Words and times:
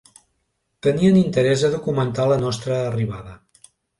Tenien 0.87 1.19
interès 1.19 1.65
a 1.67 1.69
documentar 1.75 2.27
la 2.31 2.39
nostra 2.47 2.81
arribada. 2.89 3.37